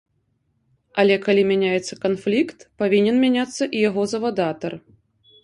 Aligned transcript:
Але 1.03 1.17
калі 1.25 1.43
мяняецца 1.51 1.99
канфлікт, 2.07 2.65
павінен 2.85 3.21
мяняцца 3.27 3.63
і 3.75 3.85
яго 3.89 4.09
завадатар. 4.17 4.73